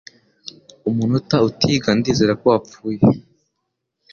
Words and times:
Umunota 0.89 1.35
utiga 1.49 1.89
ndizera 1.97 2.33
ko 2.41 2.45
wapfuye.” 2.53 3.03